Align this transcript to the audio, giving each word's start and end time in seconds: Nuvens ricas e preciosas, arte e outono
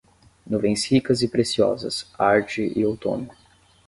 Nuvens 0.47 0.83
ricas 0.87 1.21
e 1.21 1.27
preciosas, 1.27 2.07
arte 2.17 2.73
e 2.75 2.83
outono 2.83 3.29